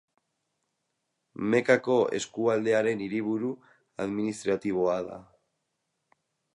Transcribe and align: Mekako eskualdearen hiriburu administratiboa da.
Mekako 1.55 1.97
eskualdearen 2.21 3.05
hiriburu 3.07 3.53
administratiboa 4.07 5.01
da. 5.13 5.23